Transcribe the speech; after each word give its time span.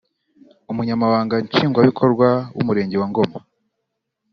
umunyamabanga 0.71 1.35
nshingwabikorwa 1.45 2.27
w’umurenge 2.55 2.95
wa 3.01 3.07
Ngoma 3.11 3.39